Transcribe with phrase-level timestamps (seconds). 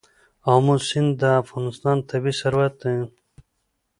[0.53, 2.95] آمو سیند د افغانستان طبعي ثروت دی.